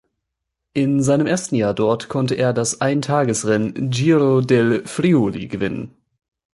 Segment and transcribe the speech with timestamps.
[0.73, 5.95] In seinem ersten Jahr dort konnte er das Eintagesrennen Giro del Friuli gewinnen.